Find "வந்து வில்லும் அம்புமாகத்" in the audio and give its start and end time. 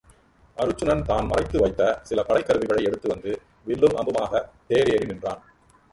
3.09-4.49